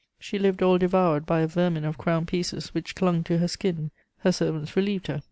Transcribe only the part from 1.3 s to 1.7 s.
a